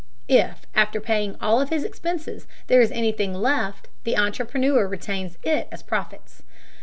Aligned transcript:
If, 0.33 0.65
after 0.73 0.99
paying 0.99 1.35
all 1.39 1.61
of 1.61 1.69
his 1.69 1.83
expenses, 1.83 2.47
there 2.65 2.81
is 2.81 2.89
anything 2.91 3.35
left, 3.35 3.87
the 4.03 4.17
entrepreneur 4.17 4.87
retains 4.87 5.37
it 5.43 5.67
as 5.71 5.83
profits. 5.83 6.41